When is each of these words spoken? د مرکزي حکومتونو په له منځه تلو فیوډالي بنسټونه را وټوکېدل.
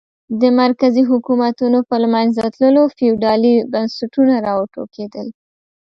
د 0.41 0.43
مرکزي 0.61 1.03
حکومتونو 1.11 1.79
په 1.87 1.95
له 2.01 2.07
منځه 2.15 2.43
تلو 2.57 2.83
فیوډالي 2.97 3.55
بنسټونه 3.71 4.35
را 4.45 4.53
وټوکېدل. 4.59 5.27